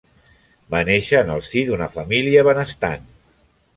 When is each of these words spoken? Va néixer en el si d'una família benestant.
Va 0.75 0.79
néixer 0.87 1.21
en 1.25 1.29
el 1.35 1.45
si 1.49 1.63
d'una 1.67 1.91
família 1.97 2.45
benestant. 2.49 3.07